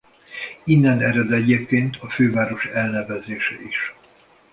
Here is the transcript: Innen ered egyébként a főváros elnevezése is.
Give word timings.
Innen 0.65 0.99
ered 0.99 1.31
egyébként 1.31 1.97
a 2.01 2.09
főváros 2.09 2.65
elnevezése 2.65 3.55
is. 3.69 3.93